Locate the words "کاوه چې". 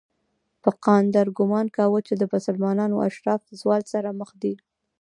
1.75-2.13